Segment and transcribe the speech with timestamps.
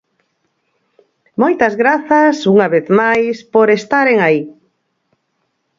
[1.41, 4.41] Moitas grazas unha vez máis por estaren aí.